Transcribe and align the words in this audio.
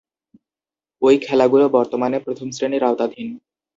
ঐ 1.01 1.13
খেলাগুলো 1.21 1.65
বর্তমানে 1.69 2.17
প্রথম-শ্রেণীর 2.19 2.83
আওতাধীন। 2.83 3.27